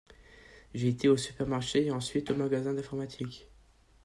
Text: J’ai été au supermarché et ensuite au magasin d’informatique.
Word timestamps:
J’ai 0.73 0.87
été 0.87 1.09
au 1.09 1.15
supermarché 1.15 1.85
et 1.85 1.91
ensuite 1.91 2.31
au 2.31 2.35
magasin 2.35 2.73
d’informatique. 2.73 3.47